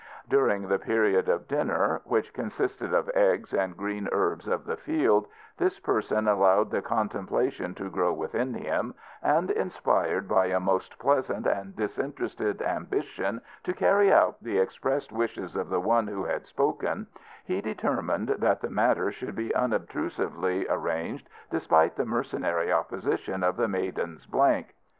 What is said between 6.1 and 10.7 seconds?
allowed the contemplation to grow within him, and inspired by a